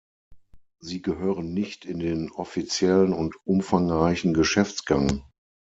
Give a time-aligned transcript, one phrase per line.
[0.79, 5.23] Sie gehören nicht in den offiziellen und umfangreichen Geschäftsgang.